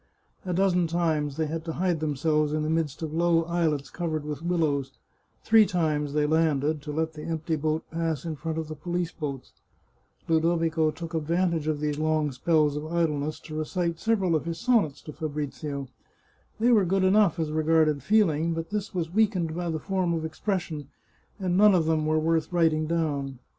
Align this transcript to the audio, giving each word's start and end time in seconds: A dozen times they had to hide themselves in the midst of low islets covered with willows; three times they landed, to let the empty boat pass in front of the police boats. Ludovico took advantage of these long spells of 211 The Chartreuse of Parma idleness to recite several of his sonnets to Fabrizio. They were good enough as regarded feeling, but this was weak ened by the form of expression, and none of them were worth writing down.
A 0.47 0.51
dozen 0.53 0.87
times 0.87 1.37
they 1.37 1.45
had 1.45 1.63
to 1.65 1.73
hide 1.73 1.99
themselves 1.99 2.53
in 2.53 2.63
the 2.63 2.71
midst 2.71 3.03
of 3.03 3.13
low 3.13 3.43
islets 3.43 3.91
covered 3.91 4.25
with 4.25 4.41
willows; 4.41 4.93
three 5.43 5.63
times 5.63 6.13
they 6.13 6.25
landed, 6.25 6.81
to 6.81 6.91
let 6.91 7.13
the 7.13 7.21
empty 7.21 7.55
boat 7.55 7.83
pass 7.91 8.25
in 8.25 8.35
front 8.35 8.57
of 8.57 8.67
the 8.67 8.73
police 8.73 9.11
boats. 9.11 9.53
Ludovico 10.27 10.89
took 10.89 11.13
advantage 11.13 11.67
of 11.67 11.79
these 11.81 11.99
long 11.99 12.31
spells 12.31 12.75
of 12.75 12.81
211 12.81 12.83
The 13.27 13.31
Chartreuse 13.31 13.37
of 13.37 13.45
Parma 13.45 13.61
idleness 13.61 13.73
to 13.75 13.81
recite 13.83 13.99
several 13.99 14.35
of 14.35 14.45
his 14.45 14.57
sonnets 14.59 15.01
to 15.03 15.13
Fabrizio. 15.13 15.87
They 16.59 16.71
were 16.71 16.83
good 16.83 17.03
enough 17.03 17.37
as 17.37 17.51
regarded 17.51 18.01
feeling, 18.01 18.55
but 18.55 18.71
this 18.71 18.95
was 18.95 19.13
weak 19.13 19.33
ened 19.35 19.55
by 19.55 19.69
the 19.69 19.77
form 19.77 20.13
of 20.15 20.25
expression, 20.25 20.87
and 21.39 21.55
none 21.55 21.75
of 21.75 21.85
them 21.85 22.07
were 22.07 22.17
worth 22.17 22.51
writing 22.51 22.87
down. 22.87 23.37